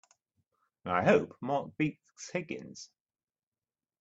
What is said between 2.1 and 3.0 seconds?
Higgins!